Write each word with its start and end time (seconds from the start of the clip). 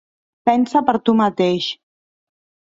Pensa 0.49 0.81
per 0.87 0.95
tu 1.11 1.17
mateix. 1.21 1.71